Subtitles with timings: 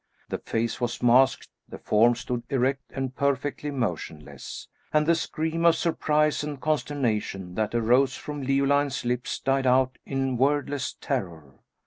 [0.29, 5.75] The face was masked, the form stood erect and perfectly motionless, and the scream of
[5.75, 11.59] surprise and consternation that arose to Leoline's lips died out in wordless terror.